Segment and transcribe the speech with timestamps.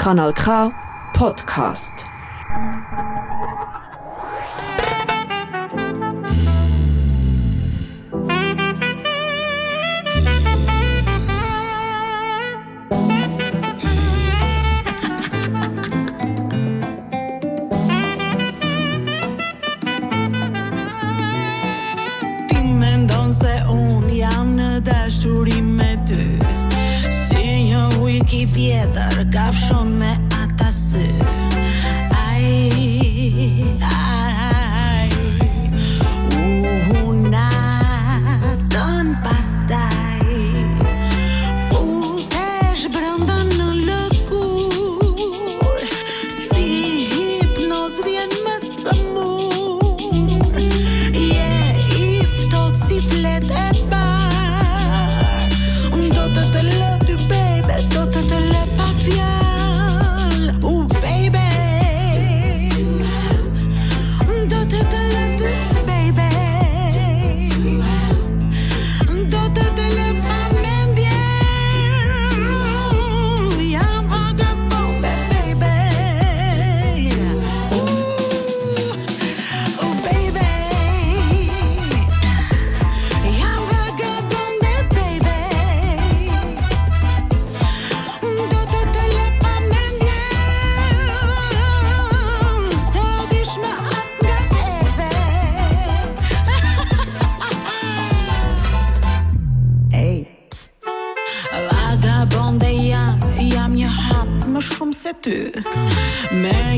[0.00, 0.72] Kanal K
[1.12, 2.08] Podcast.
[28.56, 30.29] ieder gaf me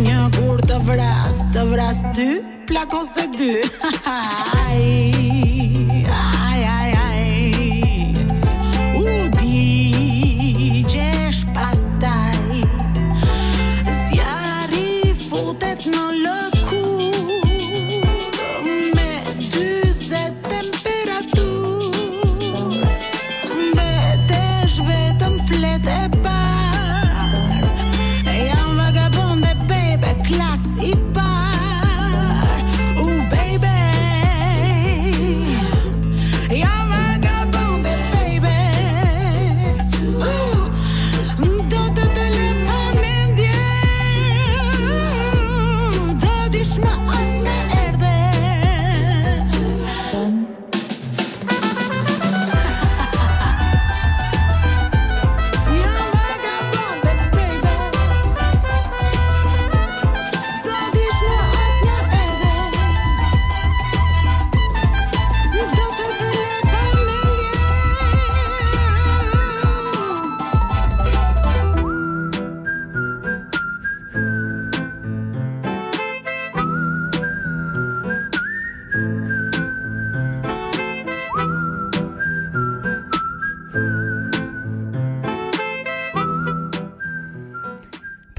[0.04, 2.28] një kur të vras Të vras ty,
[2.70, 3.54] plakos të dy
[4.04, 5.40] Ha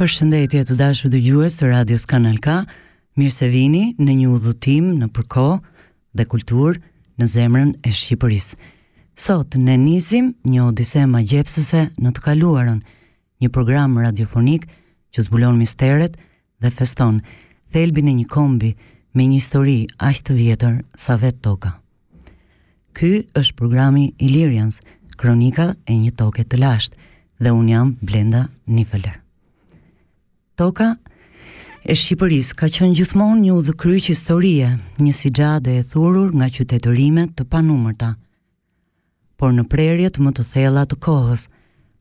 [0.03, 2.51] Për shëndetje të dashur dhe gjues të radios Kanal K,
[3.15, 5.43] mirë se vini në një udhëtim në përko
[6.11, 6.75] dhe kultur
[7.21, 8.49] në zemrën e Shqipëris.
[9.15, 12.81] Sot ne nisim një odise ma gjepsëse në të kaluarën,
[13.39, 14.67] një program radiofonik
[15.15, 16.19] që zbulon misteret
[16.59, 17.23] dhe feston,
[17.71, 18.73] thelbin e një kombi
[19.15, 19.77] me një histori
[20.09, 21.77] aqë të vjetër sa vetë toka.
[22.91, 24.83] Ky është programi Illyrians,
[25.15, 26.95] kronika e një toke të lashtë,
[27.39, 29.22] dhe unë jam Blenda Nifeler
[31.83, 34.69] e Shqipëris ka qënë gjithmonë një udhë kryqë historie,
[35.03, 38.13] një si gjade e thurur nga qytetërimet të panumërta.
[39.37, 41.49] Por në prerjet më të thela të kohës,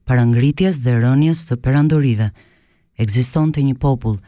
[0.06, 2.28] para ngritjes dhe rënjes të perandorive,
[3.02, 4.20] egziston të një popull,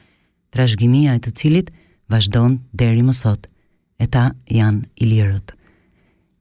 [0.55, 1.69] trashgimia e të cilit
[2.11, 3.47] vazhdon deri më sot,
[4.03, 5.55] e ta janë i lirët.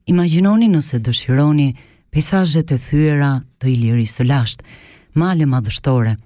[0.09, 1.69] Imaginoni nëse dëshironi
[2.11, 4.65] pejsazhet e thyera të Iliris së lashtë,
[5.15, 6.17] male madhështore,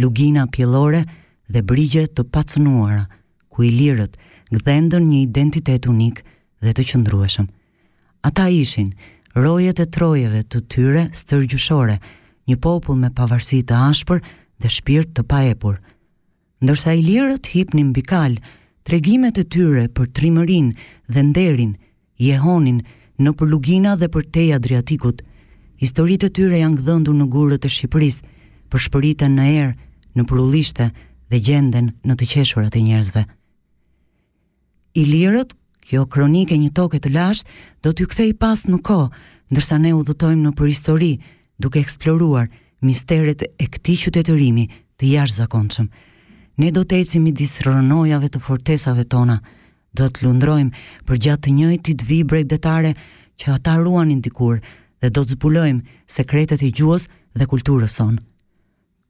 [0.00, 1.04] lugina pjellore,
[1.52, 3.04] dhe brigje të pacënuara,
[3.52, 4.14] ku i lirët
[4.52, 6.22] gdhendën një identitet unik
[6.64, 7.48] dhe të qëndrueshëm.
[8.28, 8.92] Ata ishin
[9.36, 11.98] rojet e trojeve të tyre stërgjushore,
[12.48, 14.22] një popull me pavarësi të ashpër
[14.62, 15.76] dhe shpirt të paepur.
[16.64, 18.36] Ndërsa i lirët hipnin bikal,
[18.86, 20.72] tregimet e tyre për trimërin
[21.12, 21.76] dhe nderin,
[22.22, 22.80] jehonin
[23.22, 25.20] në përlugina dhe për teja Adriatikut,
[25.82, 28.22] historit e tyre janë gdhëndu në gurët e Shqipëris,
[28.70, 29.72] për shpëritën në erë,
[30.16, 30.90] në përullishte,
[31.32, 33.22] dhe gjenden në të qeshurat e njerëzve.
[35.00, 35.54] I lirët,
[35.88, 37.48] kjo kronike një toke të lashtë,
[37.84, 39.08] do t'ju kthej pas në kohë,
[39.52, 41.12] ndërsa ne udhëtojmë në histori,
[41.56, 42.50] duke eksploruar
[42.84, 44.66] misteret e këtij qytetërimi
[45.00, 45.88] të jashtëzakonshëm.
[46.60, 49.38] Ne do të ecim midis rronojave të fortesave tona,
[49.96, 50.76] do të lundrojmë
[51.08, 52.92] për gjatë njëjtit vibre detare
[53.40, 54.60] që ata ruanin dikur
[55.00, 57.08] dhe do të zbulojmë sekretet e gjuhës
[57.38, 58.20] dhe kulturës sonë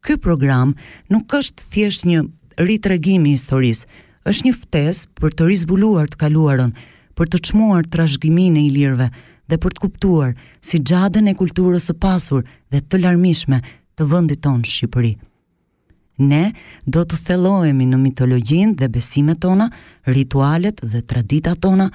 [0.02, 0.74] ky program
[1.14, 2.22] nuk është thjesht një
[2.68, 3.86] ritregim i historisë,
[4.28, 6.72] është një ftesë për të rizbuluar të kaluarën,
[7.18, 9.08] për të çmuar trashëgiminë e ilirëve
[9.50, 10.32] dhe për të kuptuar
[10.64, 13.58] si xhadën e kulturës së pasur dhe të larmishme
[13.98, 15.12] të vendit tonë Shqipëri.
[16.22, 16.42] Ne
[16.94, 19.66] do të thellohemi në mitologjinë dhe besimet tona,
[20.06, 21.88] ritualet dhe traditat tona,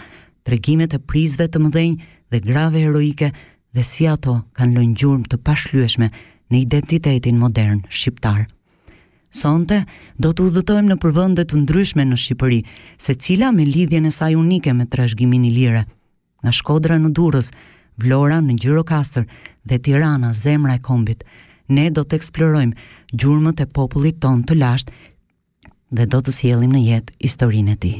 [0.47, 1.97] tregimet e prizve të mëdhenj
[2.31, 3.31] dhe grave heroike
[3.75, 6.11] dhe si ato kanë lënë gjurmë të pashlyeshme
[6.51, 8.45] Në identitetin modern shqiptar.
[9.35, 9.81] Sonte
[10.23, 12.61] do të udhëtojmë në përvëndet të ndryshme në Shqipëri,
[13.03, 15.83] secila me lidhjen e saj unike me trashëgimin i lire
[16.43, 17.51] Nga Shkodra në Durrës,
[17.99, 19.25] Vlora në Gjirokastër
[19.67, 21.23] dhe Tirana, zemra e kombit.
[21.67, 24.93] Ne do të eksplorojmë gjurmët e popullit tonë të lashtë
[25.97, 27.95] dhe do të sjellim në jetë historinë e tij.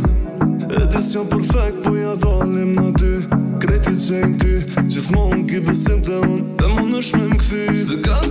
[0.67, 3.13] Edhe s'jam jo perfekt, po ja dalim në ty
[3.63, 4.53] Kreti qenë ty,
[4.91, 8.28] gjithmon ki besim të unë Dhe më nëshme më këthy Se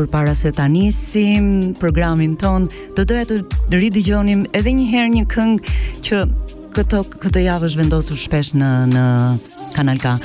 [0.00, 2.64] për para se ta nisim programin ton,
[2.96, 3.40] do doja të
[3.76, 5.76] ridigjonim edhe një herë një këngë
[6.08, 6.22] që
[6.76, 9.04] këto këtë javë është vendosur shpesh në në
[9.76, 10.16] Kanal ka.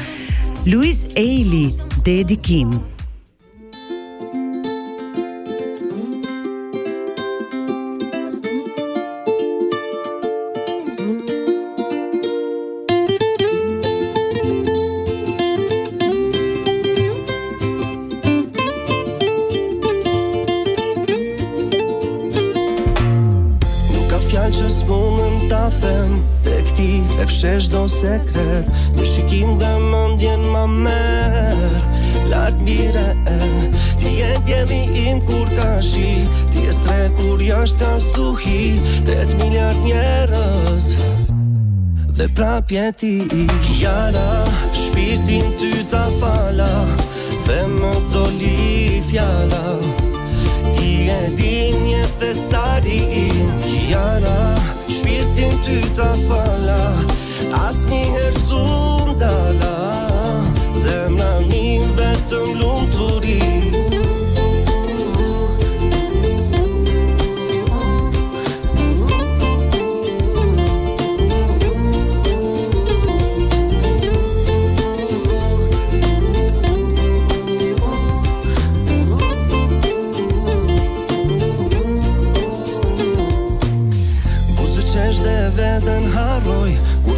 [0.65, 1.67] Luis Eili,
[2.07, 2.71] Dedikim.
[35.89, 36.13] shi
[36.51, 38.61] Ti e stre kur jasht ka stuhi
[39.09, 40.87] 8 miljard njerës
[42.17, 43.13] Dhe pra pjeti
[43.43, 44.27] i Kjana,
[44.83, 46.71] shpirtin ty ta fala
[47.45, 49.63] Dhe më do li fjala
[50.73, 53.27] Ti e din një dhe sari i
[53.67, 54.37] Kjana,
[54.95, 56.79] shpirtin ty ta fala
[57.65, 59.75] As një herë dala
[60.85, 61.65] Zemra mi
[61.99, 63.24] vetëm lunë të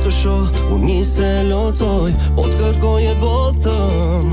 [0.08, 4.30] të shoh Unë një se lotoj Po të kërkoj e botëm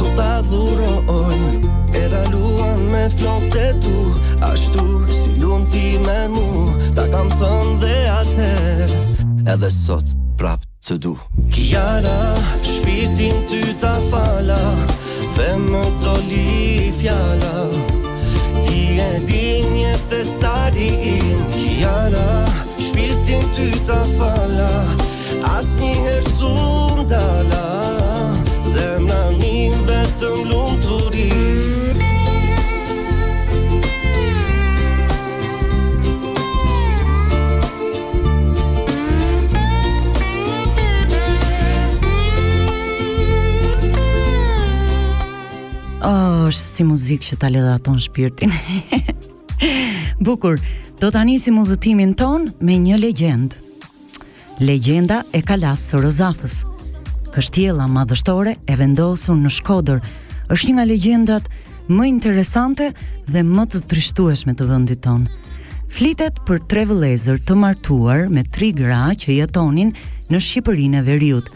[0.00, 1.38] Do të dhuroj
[1.96, 4.00] E raluan me flote e tu
[4.50, 6.44] Ashtu si lunë ti me mu
[6.96, 8.92] Ta kam thënë dhe atëher
[9.54, 11.14] Edhe sot prap të du
[11.54, 12.18] Kjara,
[12.68, 14.60] shpirtin ty ta fala
[15.38, 17.56] Dhe më të li fjala
[18.60, 22.41] Ti e dinje thesari im Kjara, shpirtin ty ta fala
[23.70, 24.72] ty ta fala
[25.58, 26.50] As një herë su
[26.96, 27.66] më dala
[28.72, 31.00] Zemra njën vetëm lumë të
[46.02, 48.50] Oh, është si muzikë që ta ledhe aton shpirtin
[50.26, 50.58] Bukur,
[51.00, 53.54] do të anisim u dhëtimin ton me një legend.
[54.62, 56.56] Legenda e kalasë së rozafës.
[57.32, 60.00] Kështjela madhështore e vendosur në shkodër
[60.52, 61.48] është një nga legendat
[61.88, 62.90] më interesante
[63.30, 65.24] dhe më të trishtueshme të vëndit ton.
[65.92, 69.92] Flitet për tre vëlezër të martuar me tri gra që jetonin
[70.32, 71.48] në Shqipërinë e Veriut.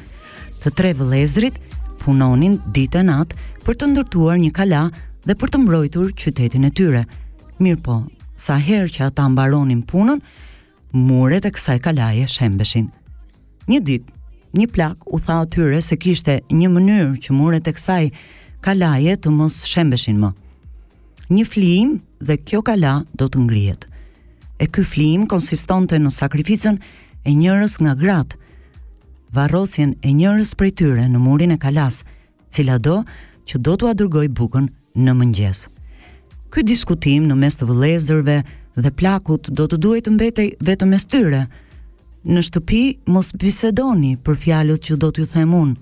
[0.64, 1.58] Të tre vëlezërit
[2.02, 4.82] punonin ditë e natë për të ndërtuar një kala
[5.26, 7.04] dhe për të mbrojtur qytetin e tyre.
[7.60, 7.94] Mirë po,
[8.36, 10.18] sa herë që ata mbaronin punën,
[10.92, 12.90] muret e kësaj kalaje shembeshin.
[13.70, 14.02] Një dit,
[14.56, 18.02] një plak u tha atyre se kishte një mënyrë që muret e kësaj
[18.64, 20.32] kalaje të mos shembeshin më.
[21.32, 23.86] Një flim dhe kjo kala do të ngrijet.
[24.60, 26.76] E ky flim konsistonte në sakrificën
[27.24, 28.36] e njërës nga gratë,
[29.36, 32.02] varrosjen e njërës prej tyre në murin e kalas,
[32.52, 33.00] cila do
[33.48, 34.68] që do të dërgoj bukën
[35.04, 35.75] në mëngjesë
[36.52, 38.36] ky diskutim në mes të vëlezërve
[38.76, 41.42] dhe plakut do të duhet të mbetej vetëm mes tyre.
[42.26, 42.82] Në shtëpi
[43.14, 45.78] mos bisedoni për fjalët që do t'ju them unë.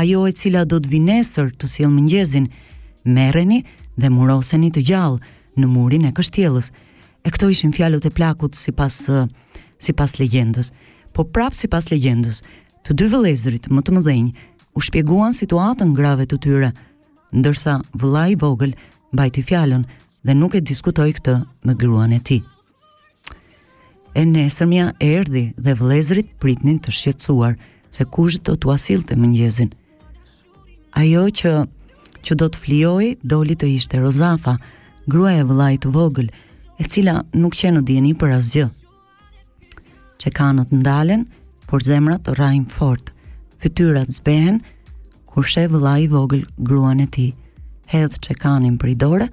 [0.00, 2.46] Ajo e cila do të vi nesër të sjell mëngjesin,
[3.04, 3.62] merreni
[3.98, 6.70] dhe muroseni të gjallë në murin e kështjellës.
[7.26, 9.26] E këto ishin fjalët e plakut sipas uh,
[9.82, 10.72] sipas legjendës.
[11.16, 12.42] Po prap sipas legjendës,
[12.84, 14.28] të dy vëllezërit më të mëdhenj
[14.78, 16.70] u shpjeguan situatën grave të tyre,
[17.34, 18.76] ndërsa vëllai i vogël
[19.12, 19.84] mbajti fjalën
[20.26, 21.34] dhe nuk e diskutoi këtë
[21.66, 22.42] me gruan e tij.
[24.18, 27.54] E nesërmja erdi dhe vlezrit pritnin të shqetsuar
[27.94, 29.70] se kush do t'u asil të mëngjezin.
[31.00, 31.52] Ajo që,
[32.24, 34.56] që do të flioj, doli të ishte Rozafa,
[35.08, 36.28] grua e vëllaj të vogël,
[36.80, 38.68] e cila nuk qenë në djeni për asgjë.
[40.18, 40.30] Që
[40.74, 41.26] ndalen,
[41.66, 43.12] por zemrat rajnë fort,
[43.60, 44.60] fytyrat zbehen,
[45.26, 47.32] kur sheh vëllaj i vogël gruan e ti,
[47.88, 49.28] hedh që kanin për i dore,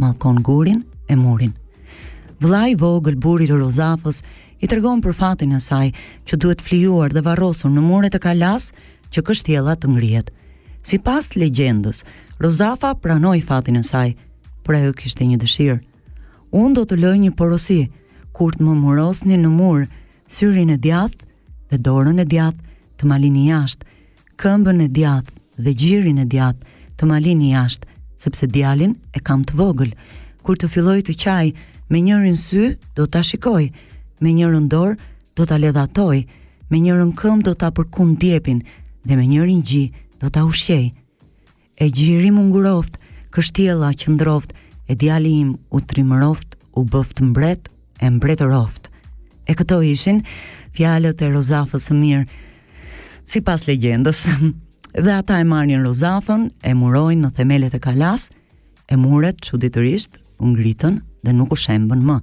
[0.00, 1.52] malkon gurin e murin.
[2.40, 4.22] Vlaj vogël buri Rozafës
[4.64, 5.90] i tërgon për fatin e saj
[6.28, 8.70] që duhet flijuar dhe varrosur në mure e kalas
[9.12, 10.32] që kështjela të ngrijet.
[10.82, 12.00] Si pas legendës,
[12.40, 14.14] Rozafa pranoi fatin e saj,
[14.64, 15.80] por ajo kishte një dëshirë.
[16.56, 17.82] Unë do të lëj një porosi,
[18.32, 18.74] kur të më
[19.28, 19.84] një në mur,
[20.26, 21.20] syrin e djath
[21.70, 22.56] dhe dorën e djath
[22.96, 23.84] të malini jashtë,
[24.40, 25.28] këmbën e djath
[25.60, 26.64] dhe gjirin e djath
[26.96, 27.89] të malini jashtë,
[28.20, 29.94] sepse djalin e kam të vogël.
[30.44, 31.50] Kur të filloj të qaj,
[31.90, 33.70] me njërin sy do ta shikoj,
[34.20, 34.96] me njërin dorë
[35.36, 36.22] do ta ledhatoj,
[36.70, 38.60] me njërin këmbë do ta përkum djepin
[39.06, 39.86] dhe me njërin gji
[40.20, 40.86] do ta ushqej.
[41.80, 42.98] E gjiri më nguroft,
[43.32, 44.52] kështjela që ndroft,
[44.90, 47.68] e djali im u trimëroft, u bëft mbret,
[48.04, 48.90] e mbret roft.
[49.48, 50.20] E këto ishin
[50.76, 52.26] fjalët e Rozafës së mirë,
[53.30, 54.26] si pas legjendës.
[54.98, 58.28] dhe ata e marrin rozafën, e murojnë në themelet e kalas,
[58.92, 62.18] e muret çuditërisht u ngritën dhe nuk u shembën më.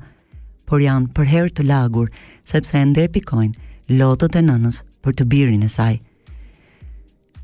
[0.68, 2.10] Por janë për herë të lagur,
[2.44, 5.96] sepse e ndepikojnë lotët e nënës për të birin e saj.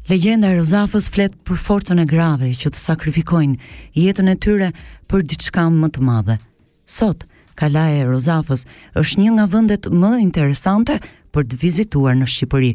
[0.09, 3.55] Legjenda e Rozafës flet për forcën e grave që të sakrifikojnë
[3.95, 4.73] jetën e tyre
[5.07, 6.35] për diçka më të madhe.
[6.83, 7.23] Sot,
[7.55, 8.65] Kalaja e Rozafës
[8.99, 10.97] është një nga vendet më interesante
[11.33, 12.73] për të vizituar në Shqipëri,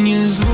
[0.03, 0.52] Një zvu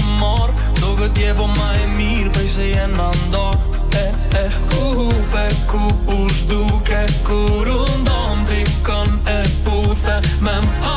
[0.82, 3.48] Do këtë je po ma e mirë pëj se jenë nëndo
[3.92, 4.06] E,
[4.40, 5.82] e, ku hupe, ku
[6.24, 10.91] ush duke Kur undon t'i e puthe Me më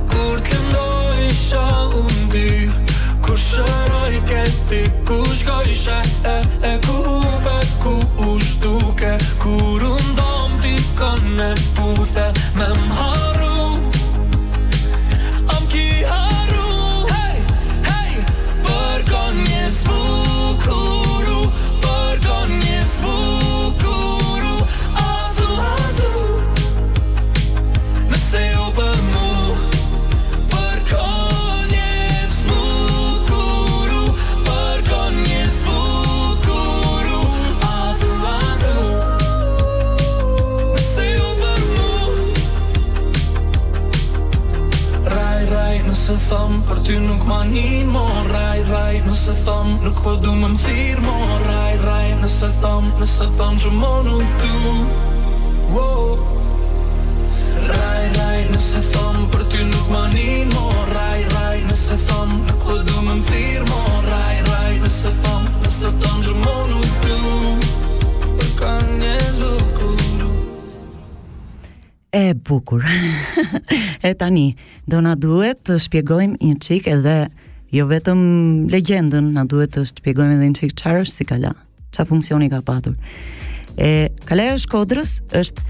[0.08, 1.64] Kur të lëndoj isha
[2.02, 2.46] unë bi
[3.26, 6.00] Kur shëra këti kush shkoj ishe
[6.36, 6.38] e
[6.72, 6.97] e ku
[49.28, 51.16] nëse thëm Nuk po du më më mo
[51.48, 54.60] Raj, raj, nëse thëm Nëse thëm që mo nuk du
[55.76, 56.18] wow.
[58.52, 60.06] nëse thëm Për ty nuk ma
[60.54, 65.12] mo Raj, raj, nëse thëm Nuk po du më më thirë mo Raj, raj, nëse
[65.24, 65.92] thëm Nëse
[66.26, 67.58] që nuk du
[68.58, 69.98] ka një zukur
[72.18, 72.86] E bukur
[74.10, 74.56] E tani,
[74.88, 77.20] do na duhet të shpjegojmë një qik edhe
[77.72, 78.20] jo vetëm
[78.72, 81.26] legjendën, na duhet të shpjegojmë edhe një çfarë është si
[81.92, 82.94] çfarë funksioni ka patur.
[83.78, 85.64] E Kalaja e Shkodrës është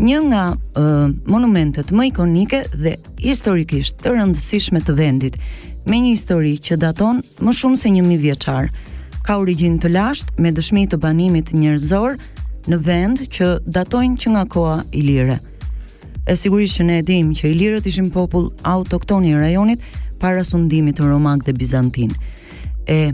[0.00, 5.36] një nga uh, monumentet më ikonike dhe historikisht të rëndësishme të vendit,
[5.86, 8.70] me një histori që daton më shumë se një mi vjeqar.
[9.26, 12.16] Ka origin të lasht me dëshmi të banimit njërzor
[12.70, 15.36] në vend që datojnë që nga koa i lire.
[16.30, 19.80] E sigurisht që ne edhim që i të ishim popull autokton i rajonit,
[20.20, 22.12] para sundimit të Romak dhe Bizantin.
[22.86, 23.12] E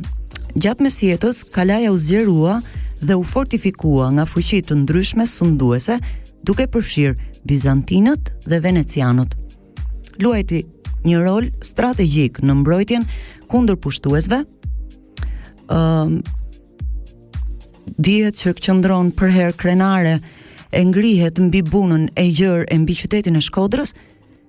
[0.59, 2.59] gjatë mes jetës kalaja u zgjerua
[3.03, 5.97] dhe u fortifikua nga fuqi të ndryshme sunduese,
[6.43, 7.15] duke përfshir
[7.47, 9.37] Bizantinët dhe Venecianët.
[10.23, 10.65] Luajti
[11.07, 13.05] një rol strategjik në mbrojtjen
[13.53, 14.43] kundër pushtuesve.
[15.71, 16.19] Ëm um,
[17.97, 20.17] dihet që qendron për herë krenare
[20.75, 23.93] e ngrihet mbi bunën e gjerë e mbi qytetin e Shkodrës,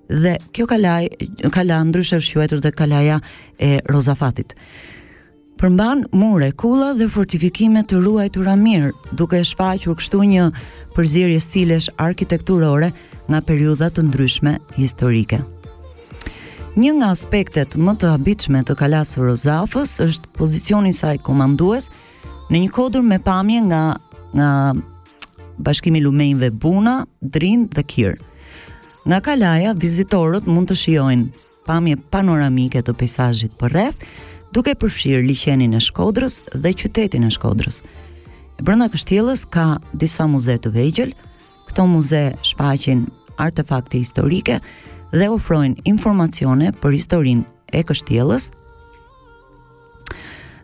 [0.09, 1.07] dhe kjo kalaj,
[1.53, 3.19] kala ndryshe është quajtur dhe kalaja
[3.59, 4.53] e Rozafatit.
[5.57, 10.45] Përmban mure, kulla dhe fortifikime të ruajtura mirë, duke shfaqur kështu një
[10.95, 12.91] përzierje stilesh arkitekturore
[13.27, 15.41] nga periudha të ndryshme historike.
[16.77, 21.89] Një nga aspektet më të habitshme të kalas Rozafës është pozicioni saj komandues
[22.53, 23.83] në një kodër me pamje nga
[24.37, 24.51] nga
[25.57, 28.17] Bashkimi i Lumenjve Buna, Drin dhe Kirë.
[29.07, 31.29] Nga Kalaja, vizitorët mund të shiojnë
[31.67, 34.01] pamje panoramike të peizazhit për rreth,
[34.51, 37.77] duke përfshirë liqenin e Shkodrës dhe qytetin e Shkodrës.
[38.59, 39.65] E brenda kështjellës ka
[40.01, 41.13] disa muze të vegjël.
[41.69, 43.05] Këto muze shfaqin
[43.47, 44.59] artefakte historike
[45.15, 48.49] dhe ofrojnë informacione për historinë e kështjellës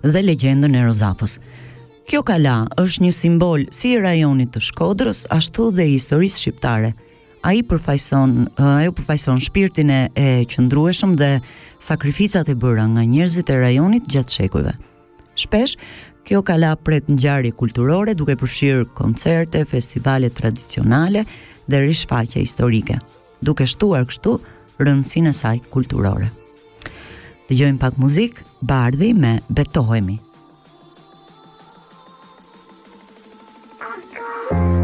[0.03, 1.37] dhe legjendën e Rozafës.
[2.11, 6.91] Kjo kala është një simbol si i rajonit të Shkodrës, ashtu dhe i historisë shqiptare–
[7.43, 8.47] a i përfajson,
[8.79, 11.27] ajo përfajson shpirtin e, e qëndrueshëm dhe
[11.83, 14.71] sakrificat e bëra nga njerëzit e rajonit gjatë shekujve.
[15.43, 15.73] Shpesh,
[16.23, 21.25] kjo ka la pret njari kulturore duke përshirë koncerte, festivale tradicionale
[21.67, 22.95] dhe rishfaqe historike,
[23.43, 24.37] duke shtuar kështu
[24.81, 26.29] rëndësin e saj kulturore.
[27.49, 30.21] Të gjojmë pak muzik, bardhi me betohemi.
[34.53, 34.82] Thank you.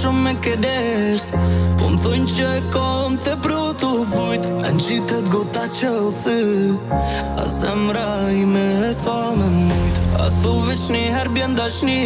[0.00, 1.26] shumë me kedesh
[1.80, 5.90] Po më thunë që e kom të pru të vujt në gjithë të gota që
[6.04, 6.38] u thë
[7.42, 8.06] A zemra
[8.40, 11.98] i me e s'ka me mujt A thu veç një her bjën dashni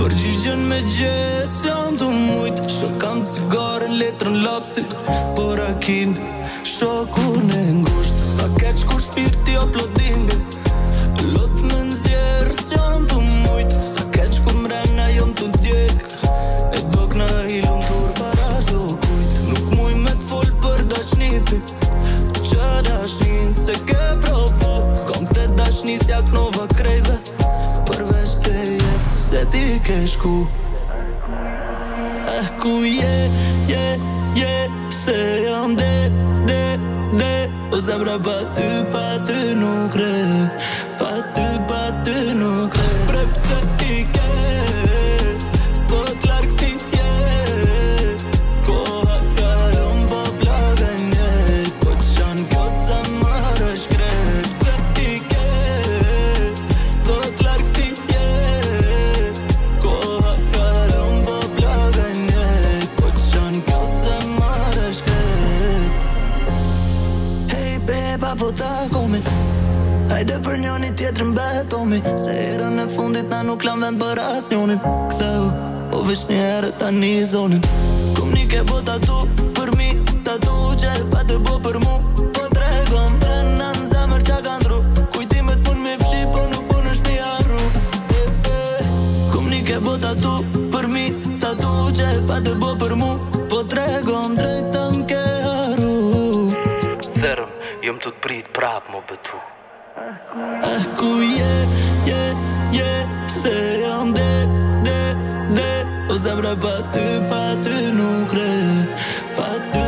[0.00, 4.92] Për gjyxën me gjithë që jam të mujt Shë kam të cigaren letrën lapsit
[5.38, 6.30] Por a kinë
[6.74, 10.38] shokur në ngusht Sa keq kur shpirti o plodin me
[11.32, 15.59] Lot me nëzjerë që jam të mujt Sa keq kur mrena jam të të
[25.92, 27.16] njësjak nova krejve
[27.88, 30.36] Përveç të je, se ti ke shku
[32.38, 33.14] Eh ku je,
[33.72, 33.86] je,
[34.36, 34.54] je,
[34.94, 35.16] se
[35.48, 35.92] jam de,
[36.46, 36.62] de,
[37.18, 37.32] de
[37.76, 40.14] O zemra pa ty, pa ty nuk re
[40.98, 43.79] Pa ty, pa ty nuk re Prepse të
[70.20, 73.96] Hajde për një një tjetër në betomi Se erën e fundit na nuk lan vend
[74.02, 75.44] për asionin Këtheu,
[75.94, 77.62] po vish një herë ta një zonin
[78.18, 79.16] Kom një ke bo tatu
[79.56, 79.86] për mi
[80.28, 81.94] Tatu që e pa të bo për mu
[82.36, 84.80] Po të regon të në në zemër që ka ndru
[85.16, 87.60] Kujtimet pun me fshi po nuk pun është një arru
[89.32, 90.34] Kom një ke bo tatu
[90.74, 91.06] për mi
[91.46, 93.08] Tatu që e pa të bo për mu
[93.54, 94.52] Po të regon të
[94.98, 95.22] më ke
[95.56, 95.96] arru
[97.16, 97.56] Dherëm,
[97.88, 99.40] jëmë të të prit prap më betu
[100.60, 101.54] Asko je,
[102.08, 102.24] je,
[102.74, 102.90] je,
[103.30, 104.30] se janë de,
[104.88, 104.98] de,
[105.54, 105.68] de
[106.10, 108.48] O zemra pa të, pa të nukre,
[109.38, 109.84] pa të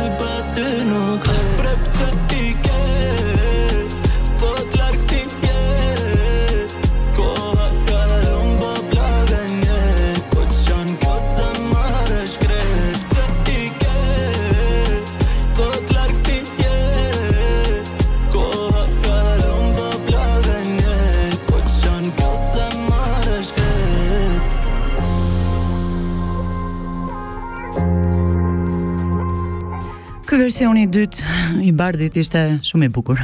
[30.33, 33.19] Kë versioni i dytë i bardit ishte shumë i bukur.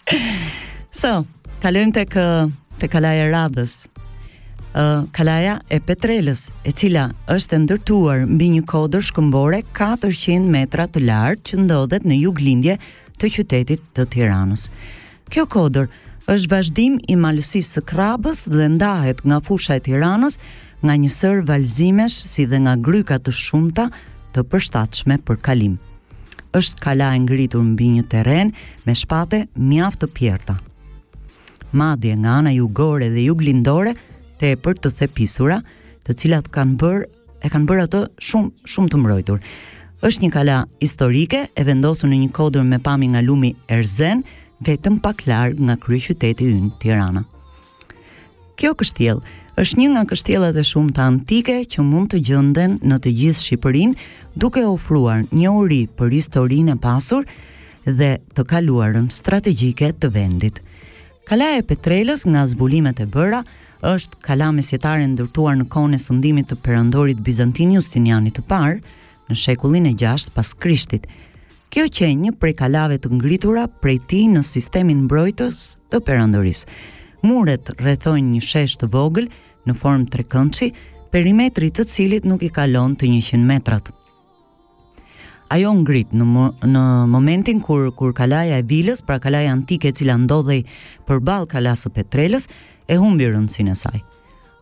[1.00, 1.12] so,
[1.62, 2.12] kalojmë tek
[2.76, 3.76] te kalaja e radhës.
[4.76, 10.84] Ë uh, kalaja e Petrelës, e cila është ndërtuar mbi një kodër shkëmbore 400 metra
[10.92, 12.76] të lartë që ndodhet në juglindje
[13.16, 14.66] të qytetit të Tiranës.
[15.32, 15.88] Kjo kodër
[16.34, 20.36] është vazhdim i malësisë së krabës dhe ndahet nga fusha e Tiranës,
[20.84, 23.88] nga një sër valzimesh si dhe nga gryka të shumta
[24.36, 25.80] të përshtatshme për kalim
[26.58, 28.50] është kala e ngritur mbi një terren
[28.86, 30.56] me shpate mjaft të pjerta.
[31.72, 33.92] Madje nga ana jugore dhe juglindore
[34.40, 35.60] të e për të thepisura,
[36.06, 37.02] të cilat kanë bërë
[37.46, 39.38] e kanë bërë ato shumë shumë të mbrojtur.
[40.04, 44.24] Është një kala historike e vendosur në një kodër me pamje nga lumi Erzen,
[44.66, 47.22] vetëm pak larg nga kryeqyteti ynë Tirana.
[48.58, 49.20] Kjo kështjell
[49.58, 53.42] është një nga kështjellat e shumë të antike që mund të gjenden në të gjithë
[53.42, 53.94] Shqipërinë,
[54.38, 57.26] duke ofruar një uri për historinë e pasur
[57.86, 60.60] dhe të kaluarën strategjike të vendit.
[61.26, 63.42] Kala e Petrelës nga zbulimet e bëra
[63.90, 68.80] është kala mesjetare ndërtuar në kohën e sundimit të perandorit bizantin Justinianit të parë
[69.30, 71.06] në shekullin e 6 pas Krishtit.
[71.70, 76.66] Kjo që një prej kalave të ngritura prej ti në sistemin mbrojtës të perandorisë
[77.26, 79.26] muret rrethojnë një shesh të vogël
[79.68, 80.70] në formë trekëndshi,
[81.12, 83.90] perimetri i të cilit nuk i kalon të 100 metrat.
[85.50, 86.26] Ajo ngrit në
[86.70, 90.60] në momentin kur kur kalaja e vilës, pra kalaja antike e cila ndodhej
[91.08, 92.46] përballë kalas së Petrelës,
[92.90, 94.00] e humbi rëndësinë e saj.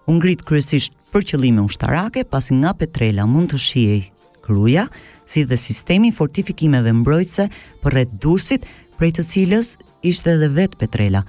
[0.09, 4.03] U ngrit kryesisht për qëllime ushtarake, pasi nga Petrela mund të shihej
[4.45, 4.87] kruja,
[5.29, 7.49] si dhe sistemi i fortifikimeve mbrojtëse
[7.85, 8.65] për rreth Durrësit,
[8.97, 9.75] prej të cilës
[10.09, 11.27] ishte edhe vet Petrela.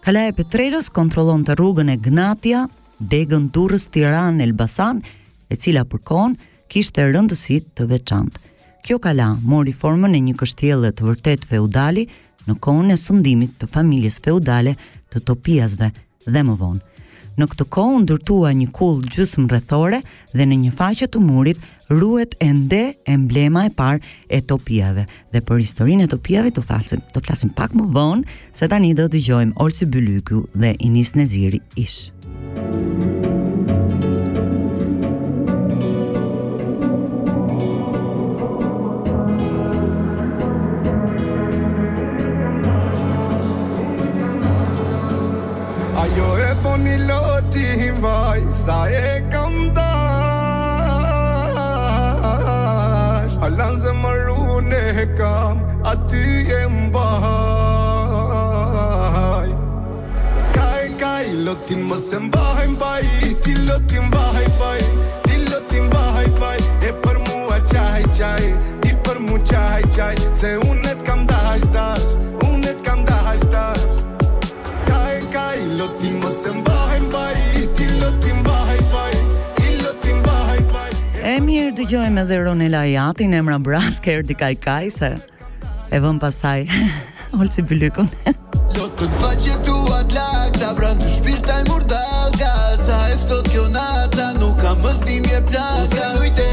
[0.00, 2.62] Kala e Petrerës kontrolon të rrugën e Gnatia,
[3.12, 5.02] degën durës Tiran Elbasan,
[5.52, 8.38] e cila kishtë kishte rëndësi të veçant.
[8.84, 12.06] Kjo kala mori formën e një kështjelle të vërtet feudali
[12.46, 14.72] në kohën e sundimit të familjes feudale
[15.12, 15.90] të topiasve
[16.26, 16.80] dhe më vonë.
[17.38, 20.00] Në këtë kohë ndërtua një kullë gjusë mrethore
[20.34, 22.80] dhe në një faqe të murit ruhet ende
[23.14, 25.06] emblema e par e topiave.
[25.34, 29.08] Dhe për historinë e topiave të flasim, të flasim pak më vonë, se tani do
[29.10, 32.19] të gjojmë Olsi Bylyku dhe Inis Neziri ishë.
[48.66, 49.80] sa e kamdash
[53.44, 54.84] a lanze marrune
[55.18, 55.56] kam,
[55.90, 56.26] a ti
[56.58, 59.48] e mbaj
[60.56, 63.04] kaj, kaj, lotin më se mbaj mbaj,
[63.46, 64.80] ti lotin mbaj mbaj,
[65.28, 68.44] ti lotin mbaj mbaj, e për mua qaj, qaj
[68.82, 72.12] ti për mu qaj, qaj se unet kamdash, tash
[72.50, 73.86] unet kamdash, tash
[74.92, 77.36] kaj, kaj, lotin më se mbaj mbaj,
[77.80, 78.36] ti lotin
[81.20, 86.38] E mirë dëgjojmë edhe Ronela Jatin, emra Braske, erdi kaj kaj, se e vëm pas
[86.40, 86.62] taj,
[87.36, 88.08] olë si pëllykon.
[88.72, 89.08] këtë
[91.90, 96.48] ta sa eftot kjo nata, nuk kam më plaka,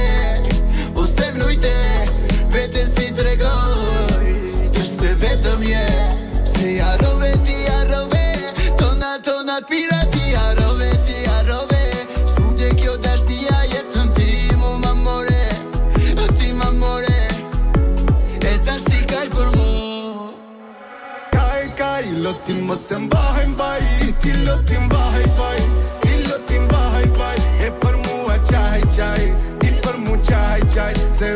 [22.48, 23.80] Tim më se mbahaj mbaj
[24.24, 25.60] Ti lo ti mbahaj mbaj
[26.04, 27.36] Ti lo ti mbahaj mbaj
[27.68, 29.24] E për mua qaj qaj
[29.60, 31.34] Ti për mua qaj qaj Se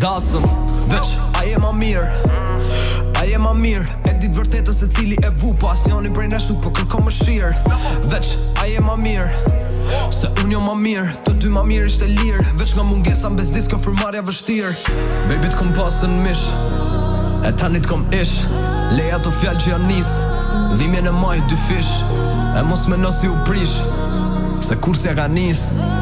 [0.00, 0.44] dasëm
[0.88, 1.08] Veç,
[1.38, 2.06] a je ma mirë
[3.20, 6.64] A je ma mirë E ditë vërtetës e cili e vu Pasioni brej nështu për
[6.64, 7.50] po kërko më shirë
[8.12, 8.32] Veç,
[8.62, 9.28] a je ma mirë
[10.14, 13.40] Se unë jo ma mirë Të dy ma mirë ishte lirë Veç nga mungesa në
[13.42, 14.72] bezdis kë fërmarja vështirë
[15.30, 16.46] Baby të kom pasën mish
[17.46, 18.38] E tanit kom ish
[18.96, 20.36] Leja të fjallë që janë nisë
[20.80, 21.92] Dhimje në majë dy fish
[22.60, 23.78] E mos me nësi u prish
[24.64, 25.98] Se kur si ja nisë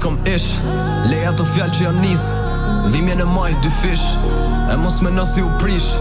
[0.00, 0.60] kom ish
[1.10, 2.24] Leja të fjall që janë nis
[2.92, 4.04] Dhimje në maj dy fish
[4.72, 5.92] E mos me nësi u prish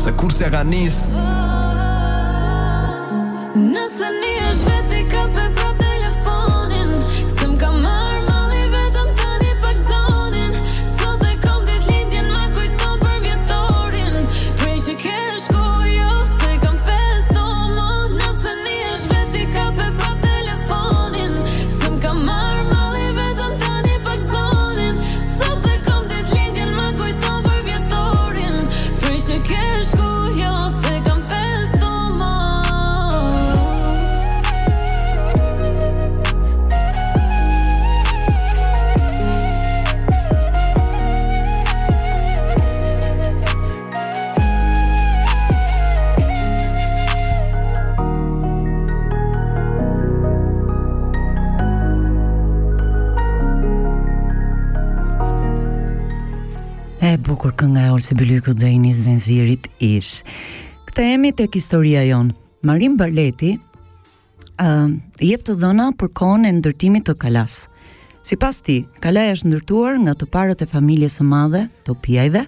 [0.00, 1.00] Se kur si nis
[3.54, 5.22] Nëse një është veti ka
[58.44, 60.20] Mirku Dejnis dhe Zirit Ish.
[60.86, 62.34] Këtë emi tek historia jonë.
[62.68, 63.54] Marim Barleti
[64.60, 64.88] uh,
[65.24, 67.62] jep të dhëna për kohën e ndërtimit të kalas.
[68.24, 72.42] Si pas ti, kalaj është ndërtuar nga të parët e familjes së madhe, të pjajve.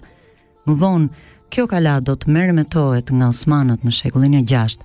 [0.69, 1.09] Më vonë,
[1.53, 4.77] kjo kala do të me tohet nga Osmanët në shekullin e 6.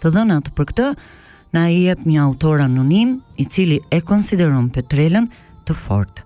[0.00, 0.88] Të dhënat për këtë,
[1.56, 5.28] na i jep një autor anonim i cili e konsideron Petrelën
[5.68, 6.24] të fortë.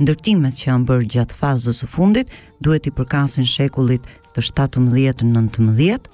[0.00, 6.08] Ndërtimet që janë bërë gjatë fazës së fundit duhet i përkasin shekullit të 17-19,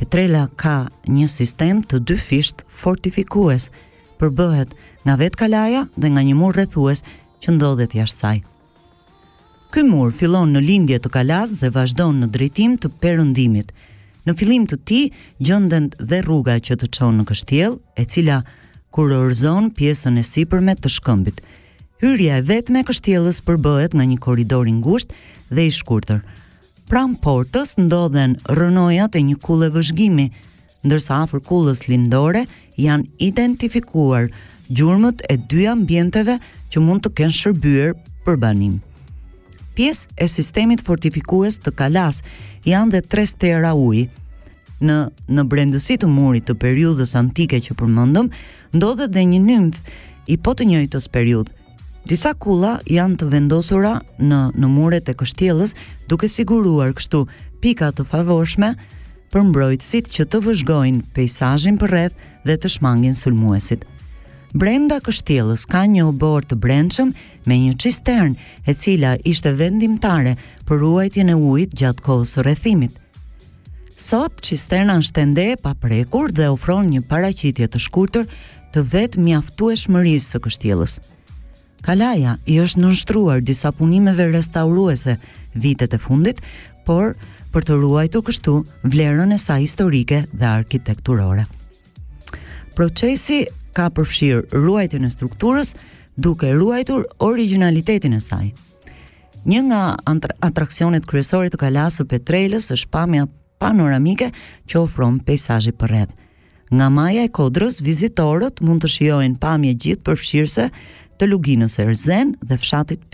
[0.00, 3.68] Petrela ka një sistem të dy fisht fortifikues,
[4.18, 4.72] përbëhet
[5.06, 7.02] nga vetë kalaja dhe nga një mur rrethues
[7.44, 8.38] që ndodhet jashtë saj.
[9.72, 13.70] Ky mur fillon në lindje të kalas dhe vazhdon në drejtim të perëndimit.
[14.26, 15.04] Në fillim të tij
[15.42, 18.40] gjenden dhe rruga që të çon në kështjell, e cila
[18.94, 21.40] kurorzon pjesën e sipërme të shkëmbit
[22.02, 25.14] hyrja e vetme me kështjeles përbëhet në një korridor i ngushtë
[25.54, 26.22] dhe i shkurtër.
[26.90, 30.26] Pram portës ndodhen rënojat e një kulle vëzhgimi,
[30.82, 32.42] ndërsa afër kullës lindore
[32.74, 34.26] janë identifikuar
[34.66, 36.40] gjurmët e dy ambienteve
[36.74, 37.94] që mund të kenë shërbyer
[38.26, 38.80] për banim.
[39.78, 42.18] Pjesë e sistemit fortifikues të Kalas
[42.66, 44.08] janë dhe tre stera uji.
[44.82, 44.98] Në
[45.32, 48.28] në brendësi të murit të periudhës antike që përmendëm,
[48.74, 49.78] ndodhet dhe një nymf
[50.26, 51.52] i po të njëjtës periudë,
[52.02, 55.76] Disa kulla janë të vendosura në, në muret e kështjeles
[56.10, 57.20] duke siguruar kështu
[57.62, 58.72] pika të favoshme
[59.32, 63.86] për mbrojtësit që të vëzhgojnë pejsajin për redh dhe të shmangin sulmuesit.
[64.52, 67.14] Brenda kështjeles ka një obor të brendshëm
[67.48, 68.34] me një qistern
[68.68, 70.34] e cila ishte vendimtare
[70.68, 72.98] për ruajtjen e ujit gjatë kohës rrethimit.
[73.96, 78.26] Sot qisterna shtende e paprekur dhe ofron një paraqitje të shkurtër
[78.74, 80.98] të vetë mjaftueshmërisë së kështjellës.
[81.82, 85.16] Kalaja i është nënshtruar disa punimeve restauruese
[85.64, 86.38] vitet e fundit,
[86.86, 87.16] por
[87.54, 88.54] për të ruajtur kështu
[88.92, 91.44] vlerën e saj historike dhe arkitekturore.
[92.76, 93.42] Procesi
[93.76, 95.74] ka përfshir ruajtjen e strukturës
[96.16, 98.52] duke ruajtur origjinalitetin e saj.
[99.44, 99.82] Një nga
[100.50, 103.26] atraksionet kryesore të kalasë së Petrelës është pamja
[103.62, 104.30] panoramike
[104.70, 106.14] që ofron peizazhi përreth.
[106.72, 110.68] Nga maja e kodrës, vizitorët mund të shijojnë pamje gjithë përfshirëse
[111.22, 113.04] të luginës Erzen dhe fshatit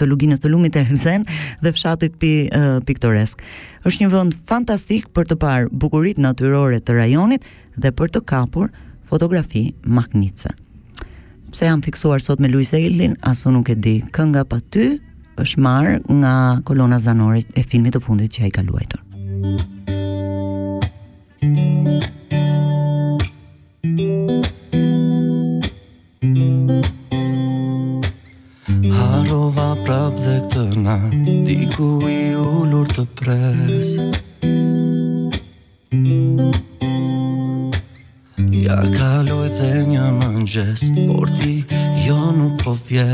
[0.00, 1.26] të luginës të Lumit Erzen
[1.60, 3.42] dhe fshatit pi, uh, piktoresk.
[3.84, 7.44] Është një vend fantastik për të parë bukuritë natyrore të rajonit
[7.76, 8.72] dhe për të kapur
[9.12, 10.54] fotografi magnitse.
[11.52, 13.98] Pse jam fiksuar sot me Luis Eldin, asu nuk e di.
[14.16, 14.94] Kënga pa ty
[15.42, 16.34] është marr nga
[16.64, 19.04] kolona zanore e filmit të fundit që ai ka luajtur.
[40.64, 41.64] noches por ti
[42.06, 43.11] yo no confié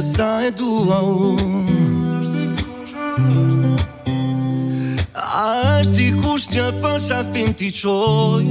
[0.00, 1.74] sa e dua unë
[5.12, 5.48] A
[5.80, 8.44] është i kush një për shafim t'i qoj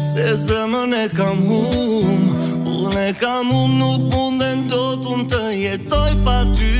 [0.00, 6.10] Se zëmën e kam hum Unë e kam hum nuk mundem do t'un të jetoj
[6.24, 6.74] pa ty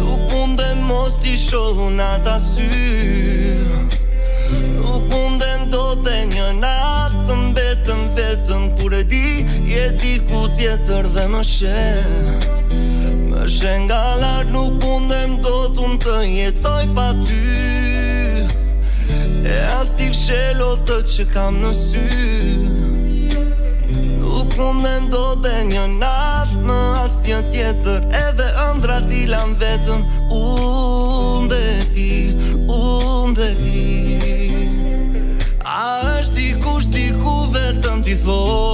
[0.00, 2.70] Nuk mundem mos t'i shohu në t'asy
[4.80, 6.50] Nuk mundem do t'e një
[9.10, 11.84] di Je di ku tjetër dhe më shë
[13.30, 18.48] Më shë nga lartë nuk mundem Do të unë të jetoj pa ty
[19.44, 22.06] E as t'i fshelo të që kam në sy
[24.20, 30.00] Nuk mundem do të një natë Më as t'jë tjetër Edhe ëndra t'i lam vetëm
[30.30, 32.12] Unë dhe ti
[32.72, 34.62] Unë dhe ti
[35.68, 35.82] A
[36.20, 38.73] është t'i kusht t'i ku vetëm t'i thonë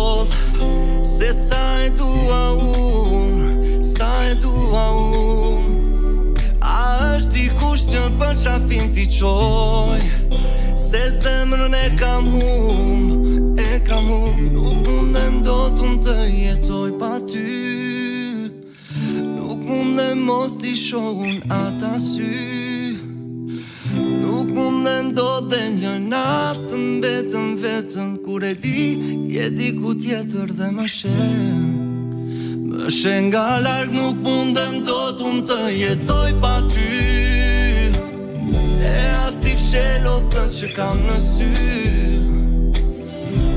[1.21, 6.79] Se sa e dua un, sa e dua un A
[7.17, 10.01] është dikush një për qafim ti qoj
[10.81, 16.89] Se zemrën e kam hum, e kam hum Nuk mundem do të më të jetoj
[17.03, 17.77] pa ty
[19.37, 22.33] Nuk mundem mos ti shohun ata sy
[23.97, 28.75] Nuk mund në të një natë Në betëm vetëm Kur e di,
[29.35, 31.65] je di ku tjetër dhe më shem
[32.71, 34.99] Më shem nga largë, Nuk mund në të
[35.31, 36.91] Unë të jetoj pa ty
[38.79, 38.95] E
[39.27, 41.51] as t'i fshelot të që kam në sy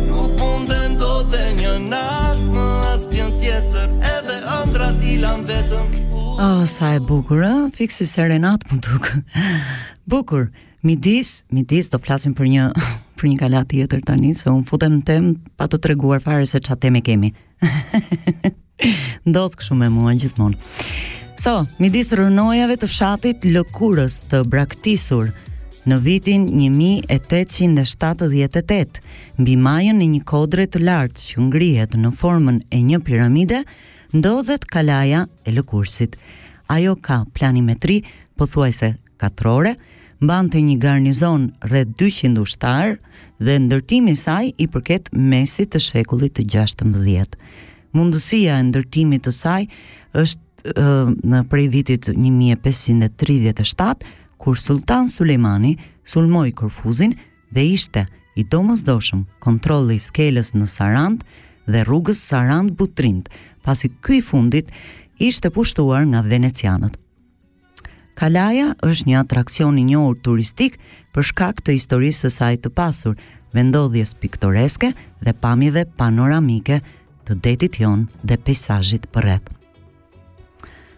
[0.07, 0.93] Nuk mund në
[1.33, 6.99] të një natë Më as t'jën tjetër Edhe ëndrat i lam vetëm Oh, sa e
[6.99, 7.67] bukur, ha?
[7.73, 9.11] Fiksi se Renat më duk.
[10.11, 10.49] Bukur,
[10.81, 12.63] midis, midis do flasim për një
[13.21, 15.27] për një kalat tjetër tani se unë futem në tem,
[15.61, 17.29] pa të treguar fare se çfarë temë kemi.
[19.29, 20.57] Ndodh kështu me mua gjithmonë.
[21.37, 25.25] So, midis rënojave të fshatit Lëkurës të braktisur
[25.85, 29.05] në vitin 1878,
[29.37, 33.59] mbi majën e një kodre të lartë që ngrihet në formën e një piramide,
[34.13, 36.15] ndodhet kalaja e lëkursit.
[36.69, 38.03] Ajo ka planimetri,
[38.37, 39.75] po thuajse katrore,
[40.21, 42.95] mbante një garnizon rreth 200 ushtar
[43.43, 47.39] dhe ndërtimi i saj i përket mesit të shekullit të 16.
[47.97, 49.63] Mundësia e ndërtimit të saj
[50.17, 50.89] është e,
[51.31, 54.09] në prej vitit 1537
[54.41, 55.73] kur Sultan Sulejmani
[56.05, 57.15] sulmoi Korfuzin
[57.53, 58.05] dhe ishte
[58.41, 61.21] i domosdoshëm kontrolli i skelës në Sarand
[61.69, 63.29] dhe rrugës Sarand-Butrint,
[63.63, 64.71] Pasi këj i fundit
[65.23, 66.97] ishte pushtuar nga venecianët.
[68.19, 70.75] Kalaja është një atraksion i njohur turistik
[71.15, 73.15] për shkak të historisë së saj të pasur,
[73.55, 74.91] vendodhjes piktoreske
[75.23, 76.81] dhe pamjeve panoramike
[77.25, 79.47] të detit Jon dhe peizazhit përreth.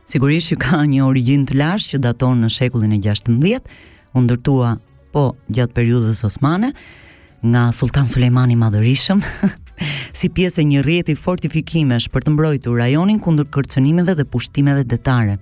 [0.05, 3.72] Sigurisht që ka një origjinë të lashtë që daton në shekullin e 16,
[4.16, 4.76] u ndërtua
[5.16, 6.74] po gjatë periudhës osmane
[7.45, 9.22] nga Sultan Sulejmani i Madhërisëm.
[10.16, 15.38] si pjesë e një rrjeti fortifikimesh për të mbrojtur rajonin kundër kërcënimeve dhe pushtimeve detare.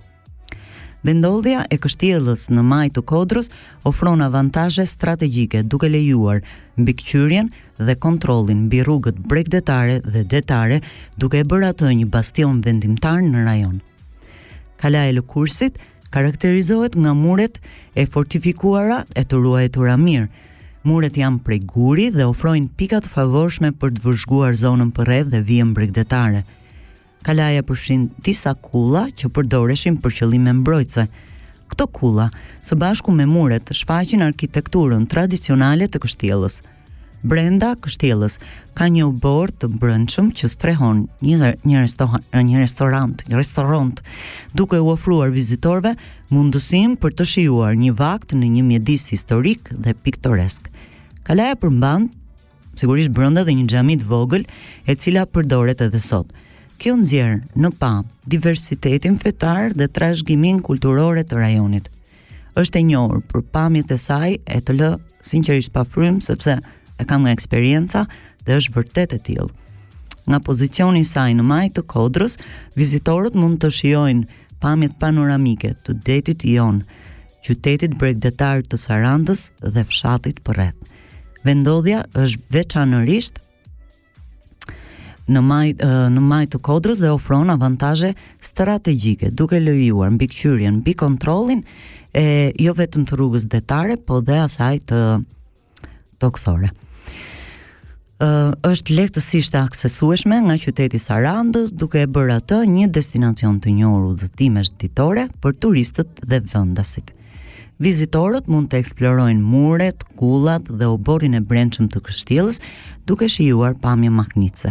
[1.04, 3.50] Vendodhja e kështjellës në maj të Kodrës
[3.86, 6.40] ofron avantazhe strategjike duke lejuar
[6.80, 7.50] mbikëqyrjen
[7.86, 10.80] dhe kontrollin mbi rrugët bregdetare dhe detare,
[11.20, 13.82] duke e bërë atë një bastion vendimtar në rajon.
[14.80, 15.76] Kala e Lëkurësit
[16.14, 17.60] karakterizohet nga muret
[18.00, 20.30] e fortifikuara e të ruajtura mirë,
[20.84, 25.30] Muret janë prej guri dhe ofrojnë pika të favorshme për të vërshguar zonën për rreth
[25.32, 26.42] dhe vijën bregdetare.
[27.24, 31.06] Kalaja përfshin disa kulla që përdoreshin për qëllime mbrojtëse.
[31.72, 32.28] Këto kulla,
[32.60, 36.60] së bashku me muret, shfaqin arkitekturën tradicionale të kështjelës.
[37.24, 38.34] Brenda kështjelës
[38.76, 42.04] ka një bord të brëndshëm që strehon një, një, resto,
[42.36, 45.94] një restorant, një duke u ofruar vizitorve
[46.28, 50.68] mundusim për të shijuar një vakt në një mjedis historik dhe piktoresk.
[51.24, 52.02] Kalaja përmban
[52.76, 54.42] sigurisht brenda dhe një xhami të vogël
[54.92, 56.28] e cila përdoret edhe sot.
[56.76, 57.90] Kjo nxjerr në pa
[58.28, 61.88] diversitetin fetar dhe trashëgimin kulturore të rajonit.
[62.60, 64.90] Është e njohur për pamjet e saj e të lë
[65.30, 66.58] sinqerisht pa frym sepse
[67.00, 68.04] e kam nga eksperjenca
[68.44, 69.48] dhe është vërtet e tillë.
[70.28, 72.36] Nga pozicioni i saj në majtë të Kodrës,
[72.76, 76.84] vizitorët mund të shijojnë pamjet panoramike të detit Jon,
[77.48, 80.92] qytetit bregdetar të Sarandës dhe fshatit Përreth
[81.44, 83.40] vendodhja është veçanërisht
[85.34, 88.10] në maj në maj të Kodrës dhe ofron avantazhe
[88.44, 91.62] strategjike duke lejuar mbikëqyrjen mbi kontrollin
[92.16, 92.26] e
[92.60, 94.98] jo vetëm të rrugës detare, por dhe asaj të
[96.22, 96.70] toksore.
[98.22, 98.28] ë
[98.70, 103.74] është lehtësisht e aksesueshme nga qyteti i Sarandës, duke e bërë atë një destinacion të
[103.80, 107.13] njohur udhëtimesh ditore për turistët dhe vendasit.
[107.82, 112.60] Vizitorët mund të eksplorojnë muret, kullat dhe oborin e brendshëm të kështjellës,
[113.08, 114.70] duke shijuar pamje magnitse.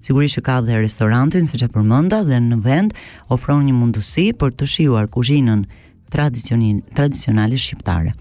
[0.00, 2.94] Sigurisht që ka dhe restorantin siç e përmenda dhe në vend
[3.34, 5.66] ofron një mundësi për të shijuar kuzhinën
[6.10, 8.14] tradicionale shqiptare.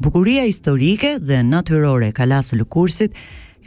[0.00, 3.12] Bukuria historike dhe natyrore e Kalasë Lëkursit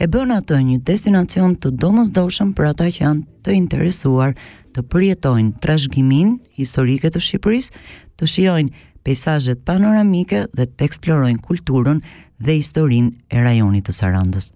[0.02, 4.34] e bën atë një destinacion të domosdoshëm për ata që janë të interesuar
[4.74, 7.70] të përjetojnë trashëgiminë historike të Shqipërisë,
[8.18, 8.74] të shijojnë
[9.04, 12.00] peizazhet panoramike dhe të eksplorojnë kulturën
[12.44, 14.50] dhe historinë e rajonit të Sarandës.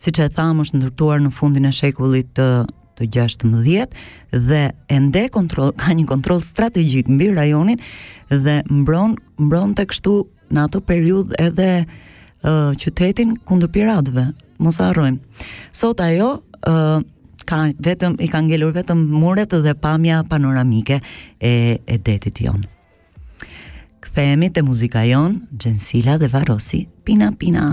[0.00, 2.50] Siç e thamë, është ndërtuar në fundin e shekullit të
[2.96, 7.76] të 16 dhe ende ka një kontroll strategjik mbi rajonin
[8.32, 10.14] dhe mbron mbronte kështu
[10.54, 14.24] në atë periudhë edhe uh, qytetin kundër piratëve.
[14.64, 15.20] Mos harrojmë.
[15.76, 17.04] Sot ajo uh,
[17.44, 21.02] ka vetëm i kanë ngelur vetëm muret dhe pamja panoramike
[21.36, 21.52] e
[21.84, 22.64] e detit jonë.
[24.16, 27.66] Temë e muzikës jon, Xhensila dhe Varrosi, Pina Pina.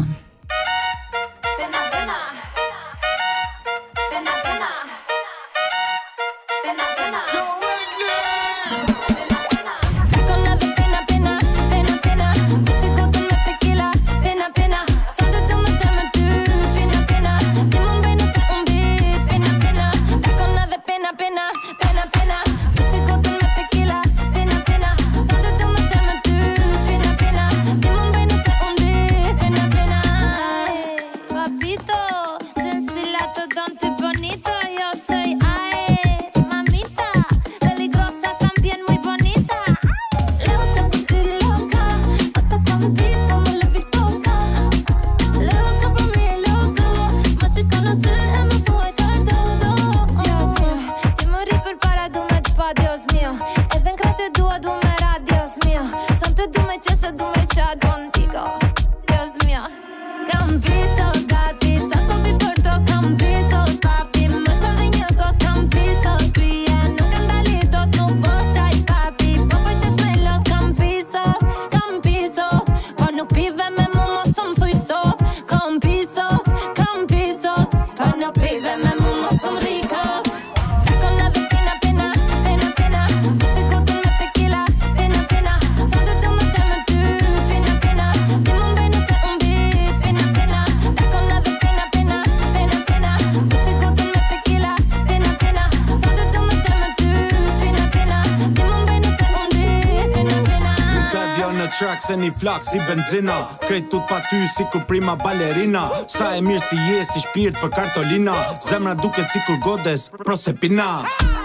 [102.14, 103.34] se një flak si benzina
[103.66, 107.58] Krejt tut pa ty si ku prima balerina Sa e mirë si je si shpirt
[107.62, 108.34] për kartolina
[108.64, 111.02] Zemra duket si kur godes prosepina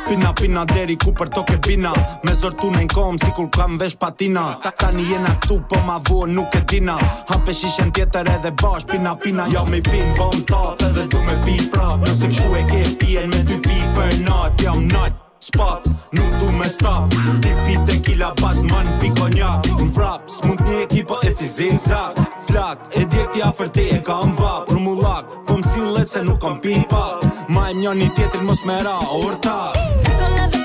[0.09, 1.93] Pina pina deri ku për toke bina
[2.25, 5.97] Me zërtu në në si kur kam vesh patina Ta tani jena këtu po ma
[6.09, 6.99] vuë nuk e tina
[7.31, 11.23] Hape shishen tjetër edhe bash pina pina Ja jo, me pin bom tatë, edhe du
[11.29, 14.93] me bi prap Nëse kshu e ke pijen me dy pi për nat Ja më
[14.93, 15.83] nat spot
[16.13, 17.09] nuk du me stop
[17.43, 22.21] ti pi te kila bat man në vrap s'mund një ekipa e cizin zak
[22.51, 26.41] flak e djeti afer ti e ka më për mu lak po msillet se nuk
[26.45, 27.05] kam pi pa
[27.55, 29.59] ma e një tjetrin mos me ra orta
[30.05, 30.58] vikon edhe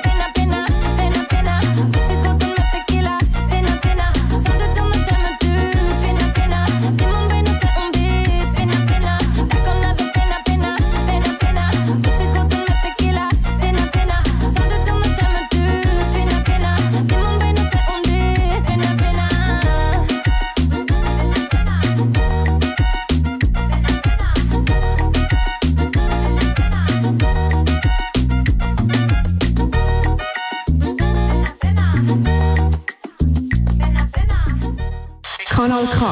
[35.66, 36.04] Kanal K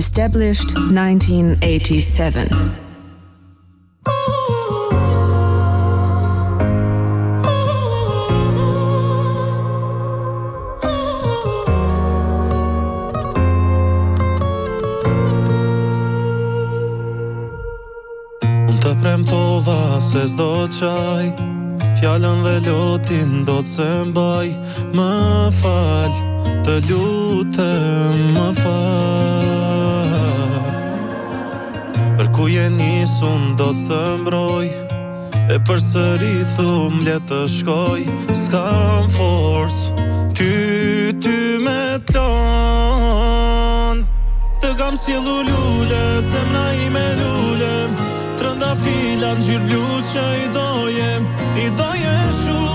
[0.00, 2.46] Established 1987
[20.06, 21.26] Se s'do qaj
[21.98, 24.46] Fjallën dhe lotin do të se mbaj
[24.94, 25.10] Më
[25.58, 26.25] falj
[26.66, 28.78] të lutëm më fa
[32.18, 34.66] Për ku je njësun do të të mbroj
[35.56, 38.00] E për sëri thumë le të shkoj
[38.40, 38.64] Ska
[39.04, 39.78] më forës
[40.36, 40.50] Ty,
[41.22, 41.36] ty
[41.66, 44.02] me të lonë
[44.64, 47.94] Të kam si lullullë Zemra i me lullëm
[48.34, 51.30] Të rënda filan gjirë blu që i dojem
[51.62, 52.65] I dojem shumë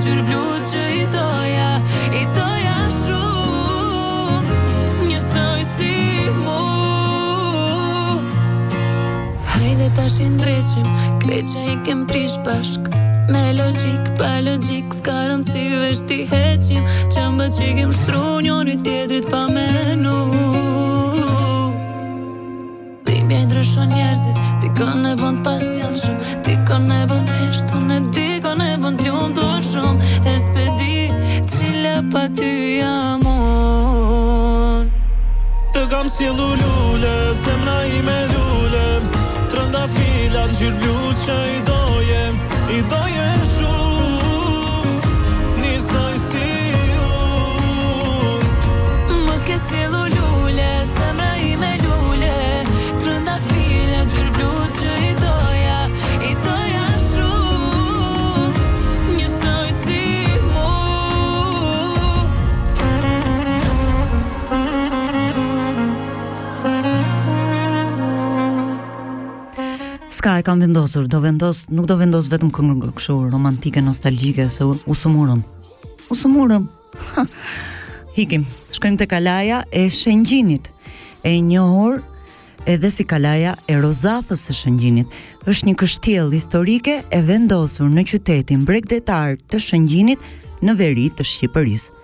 [0.00, 1.72] Gjërë blu që i doja,
[2.16, 4.54] i doja shumë
[5.04, 5.96] Një sëj si
[6.38, 6.60] mu
[9.50, 10.88] Hajde tash i ndreqim,
[11.20, 12.88] kreqe i kem prish pashk
[13.28, 18.24] Me logjik, pa logjik, s'ka rëndësi vesh ti heqim Që mbë që i kem shtru
[18.48, 20.56] njëri tjetrit pa menu nu
[23.04, 23.44] Dhe i mbëj
[23.92, 26.16] njerëzit, t'i kënë e bënd pas t'jallë
[26.48, 28.29] T'i kënë e bënd eshtë, unë e
[29.72, 30.96] shumë E s'pedi
[31.52, 34.90] Cile pa ty jam on
[35.74, 38.86] Të kam si lullullë Se mra i me lullë
[39.52, 42.20] Trënda fila në gjirë që I doje
[42.78, 43.28] I doje
[70.50, 74.94] kam vendosur, do vendos, nuk do vendos vetëm këngë kështu romantike, nostalgjike, se u, u
[74.98, 75.44] sëmurëm.
[76.10, 76.64] U sëmurëm.
[78.16, 78.42] Hikim,
[78.74, 80.66] shkojmë te Kalaja e Shëngjinit,
[81.22, 82.00] e njohur
[82.74, 85.14] edhe si Kalaja e Rozafës së Shëngjinit.
[85.52, 90.26] Është një kështjellë historike e vendosur në qytetin bregdetar të Shëngjinit
[90.66, 91.94] në veri të Shqipërisë.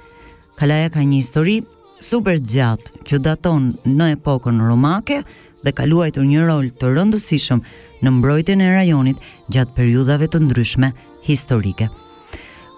[0.62, 1.58] Kalaja ka një histori
[1.98, 5.18] super gjatë që daton në epokën romake
[5.66, 7.64] dhe ka luajtur një rol të rëndësishëm
[8.04, 9.20] në mbrojtjen e rajonit
[9.52, 10.90] gjatë periudhave të ndryshme
[11.26, 11.86] historike.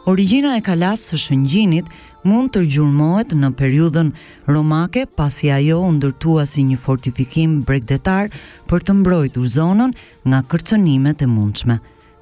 [0.08, 1.88] Origjina e kalas së shëngjinit
[2.28, 4.12] mund të gjurmohet në periudhën
[4.46, 8.30] romake pasi ajo u ndërtua si një fortifikim bregdetar
[8.70, 9.92] për të mbrojtur zonën
[10.28, 11.78] nga kërcënimet e mundshme.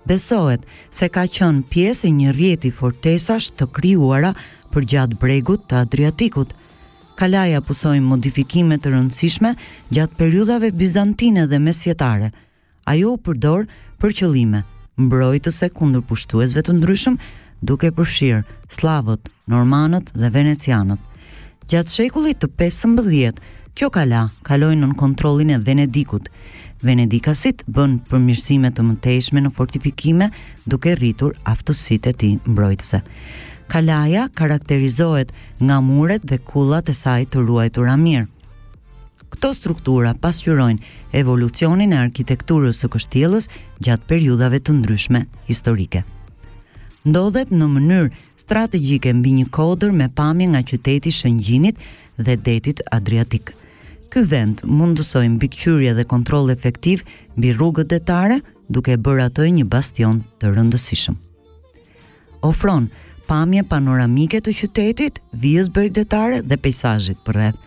[0.06, 4.32] Besohet se ka qenë pjesë e një rrjeti fortesash të krijuara
[4.74, 6.52] për gjatë bregut të Adriatikut.
[7.16, 9.54] Kalaja pusoi modifikime të rëndësishme
[9.96, 12.32] gjatë periudhave bizantine dhe mesjetare–
[12.86, 13.64] ajo u përdor
[14.00, 14.60] për qëllime,
[15.00, 17.16] mbrojtëse kundër pushtuesve të ndryshëm,
[17.66, 18.44] duke përfshirë
[18.76, 21.00] slavët, normanët dhe venecianët.
[21.70, 23.40] Gjatë shekullit të 15,
[23.76, 26.30] kjo kala kalojnë në kontrolin e Venedikut.
[26.86, 30.30] Venedikasit bën përmirësime të mëtejshme në fortifikime
[30.68, 33.02] duke rritur aftësit e ti mbrojtëse.
[33.66, 38.28] Kalaja karakterizohet nga muret dhe kullat e saj të ruajtura mirë.
[39.34, 43.48] Këto struktura pasqyrojnë evolucionin e arkitekturës së kështjellës
[43.86, 46.04] gjatë periudhave të ndryshme historike.
[47.06, 48.10] Ndodhet në mënyrë
[48.42, 51.78] strategjike mbi një kodër me pamje nga qyteti Shëngjinit
[52.24, 53.52] dhe detit Adriatik.
[54.10, 57.04] Ky vend mundësoi mbikëqyrje dhe kontroll efektiv
[57.36, 61.18] mbi rrugët detare, duke bërë atë një bastion të rëndësishëm.
[62.50, 62.88] Ofron
[63.30, 67.58] pamje panoramike të qytetit, vijës bregdetare dhe peizazhit përreth.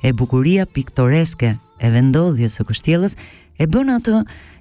[0.00, 3.16] E bukuria piktoreske e vendodhjes së kështjellës
[3.58, 4.20] e bën atë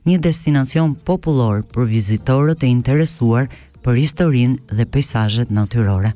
[0.10, 3.46] një destinacion popullor për vizitorët e interesuar
[3.86, 6.16] për historinë dhe peizazhet natyrore.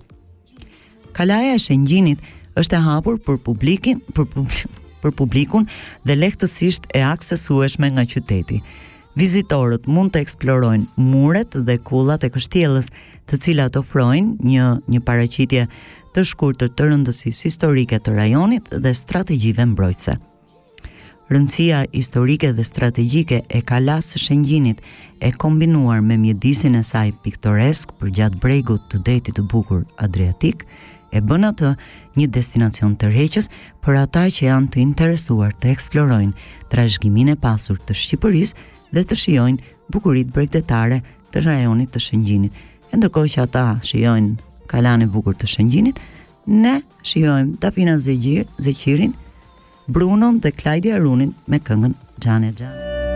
[1.13, 2.21] Kalaja e Shëngjinit
[2.57, 5.67] është e hapur për publikun, për publikun
[6.07, 8.57] dhe lehtësisht e aksesueshme nga qyteti.
[9.19, 12.87] Vizitorët mund të eksplorojnë muret dhe kullat e kështjellës,
[13.27, 15.65] të cilat ofrojnë një një paraqitje
[16.15, 20.17] të shkurtë të, të historike të rajonit dhe strategjive mbrojtëse.
[21.31, 24.81] Rëndësia historike dhe strategjike e Kalas së Shëngjinit
[25.23, 30.65] e kombinuar me mjedisin e saj piktoresk për gjatë bregut të detit të bukur Adriatik
[31.15, 31.71] e bën atë
[32.19, 37.79] një destinacion të rëndësishëm për ata që janë të interesuar të eksplorojnë trashëgiminë e pasur
[37.87, 40.99] të Shqipërisë dhe të shijojnë bukuritë bregdetare
[41.31, 42.55] të rajonit të Shëngjinit.
[42.91, 45.99] Ndërkohë që ata shijojnë kalanë bukur të shëngjinit,
[46.63, 46.77] ne
[47.09, 49.15] shiojmë Dafina Zegjir, Zeqirin,
[49.97, 51.95] Brunon dhe Klajdi Arunin me këngën
[52.25, 53.10] Xhane Xhane.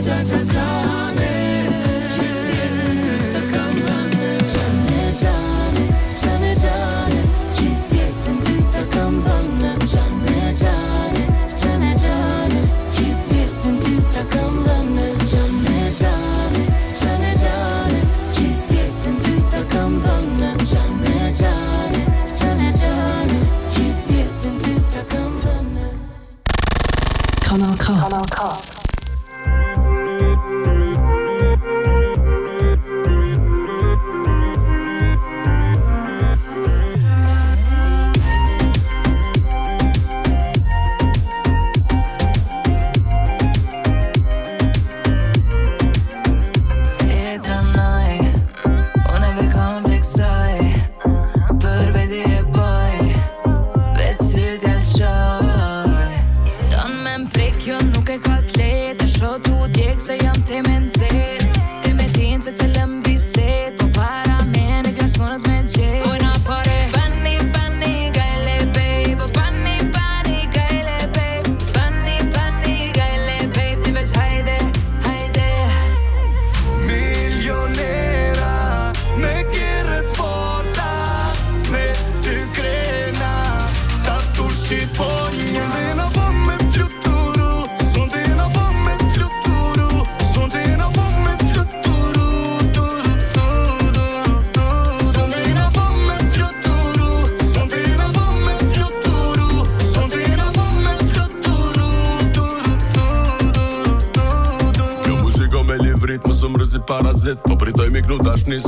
[0.00, 0.97] 加加加。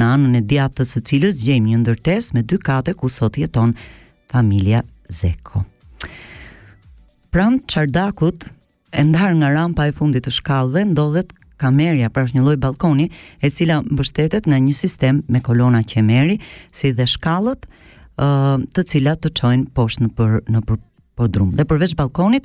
[0.00, 3.36] në anën e djathtë të së cilës gjejmë një ndërtesë me dy kate ku sot
[3.38, 3.74] jeton
[4.32, 4.80] familja
[5.12, 5.66] Zeko.
[7.32, 8.48] Pran çardakut
[8.90, 13.08] e ndarë nga rampa e fundit të shkallëve ndodhet kamerja pra është një lloj balkoni
[13.44, 16.38] e cila mbështetet nga një sistem me kolona qemeri
[16.72, 18.28] si dhe shkallët ë
[18.74, 20.80] të cilat të çojnë poshtë në për në për
[21.18, 22.44] Dhe përveç balkonit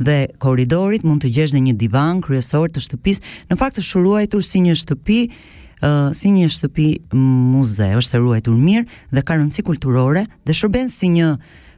[0.00, 3.20] dhe korridorit mund të gjesh në një divan kryesor të shtëpisë,
[3.50, 6.86] në fakt të shuruajtur si një shtëpi uh, si një shtëpi
[7.20, 11.34] muze, është ruajtur mirë dhe ka rëndësi kulturore dhe shërben si një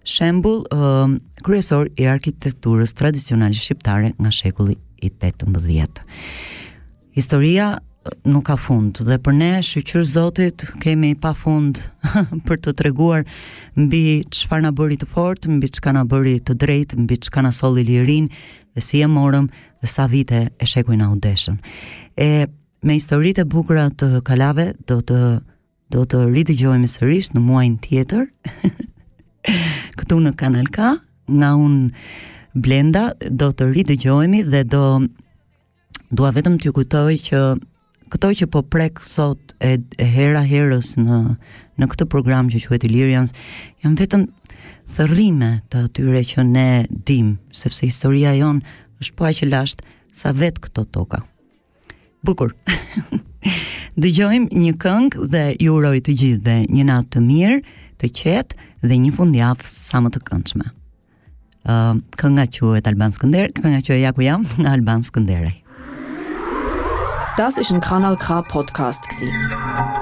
[0.07, 1.11] shembul uh,
[1.43, 6.05] kryesor i arkitekturës tradicionale shqiptare nga shekulli i 18.
[7.17, 7.73] Historia
[8.23, 11.81] nuk ka fund dhe për ne shqyqyr zotit kemi pa fund
[12.47, 13.25] për të treguar
[13.75, 17.53] mbi qëfar në bëri të fort, mbi qëka në bëri të drejt, mbi qëka në
[17.59, 21.59] soli lirin dhe si e morëm dhe sa vite e shekuj në udeshën.
[22.15, 22.31] E
[22.87, 25.21] me historit e bukra të kalave do të,
[25.91, 26.61] do të rritë
[26.95, 28.25] sërish në muajnë tjetër,
[29.99, 30.95] këtu në Kanal K,
[31.31, 31.91] nga unë
[32.57, 34.85] Blenda, do të rritë gjojemi dhe do
[36.17, 37.41] dua vetëm t'ju kujtoj që
[38.15, 41.19] këto që po prek sot e, hera herës në,
[41.77, 43.35] në këtë program që quhet Ilirians,
[43.85, 44.25] janë vetëm
[44.97, 46.67] thërrime të atyre që ne
[47.11, 48.63] dim, sepse historia jon
[49.03, 51.21] është po aq e lashtë sa vetë këto toka.
[52.25, 52.55] Bukur.
[54.01, 57.61] Dëgjojmë një këngë dhe ju uroj të gjithë dhe një natë të mirë.
[58.01, 60.67] të qetë dhe një fundjavë sa më të këndshme.
[61.67, 65.55] Uh, kënga quhet Alban Skënder, kënga që ja ku jam nga Alban Skënderaj.
[67.37, 69.29] Das ist ein Kanal K Podcast gsi.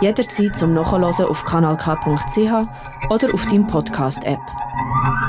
[0.04, 2.62] Jederzeit zum Nachhören auf kanalk.ch
[3.10, 5.23] oder auf deinem Podcast App.